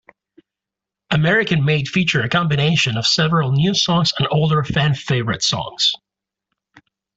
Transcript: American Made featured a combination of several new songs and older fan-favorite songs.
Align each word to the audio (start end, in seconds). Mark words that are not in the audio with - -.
American 1.11 1.63
Made 1.63 1.87
featured 1.87 2.25
a 2.25 2.27
combination 2.27 2.97
of 2.97 3.05
several 3.05 3.51
new 3.51 3.75
songs 3.75 4.11
and 4.17 4.27
older 4.31 4.63
fan-favorite 4.63 5.43
songs. 5.43 5.93